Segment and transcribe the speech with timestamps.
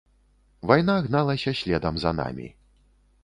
[0.69, 2.47] Вайна гналася следам за намі.